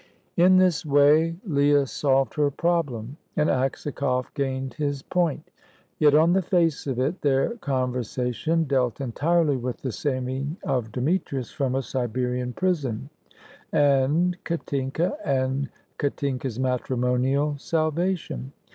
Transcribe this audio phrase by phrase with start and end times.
[0.35, 5.51] In this way Leah solved her problem, and Aksakoff gained his point;
[5.99, 11.51] yet, on the face of it, their conversation dealt entirely with the saving of Demetrius
[11.51, 13.11] from a Siberian prison,
[13.71, 15.69] and Katinka and
[15.99, 18.53] Katinka's matrimonial salvation.